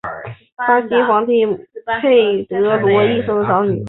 [0.55, 1.45] 巴西皇帝
[2.01, 3.79] 佩德罗一世的长女。